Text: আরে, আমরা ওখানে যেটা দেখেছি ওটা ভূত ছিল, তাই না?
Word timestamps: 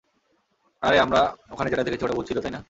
আরে, 0.83 0.99
আমরা 0.99 1.21
ওখানে 1.51 1.69
যেটা 1.69 1.83
দেখেছি 1.83 2.03
ওটা 2.05 2.13
ভূত 2.13 2.25
ছিল, 2.27 2.37
তাই 2.41 2.51
না? 2.51 2.59